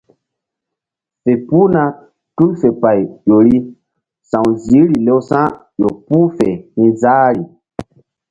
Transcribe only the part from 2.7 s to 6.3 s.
pay ƴo ri sa̧w ziihri lewsa̧ ƴo puh